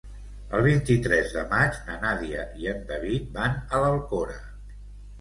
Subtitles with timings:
[0.59, 4.39] El vint-i-tres de maig na Nàdia i en David van a l'Alcora.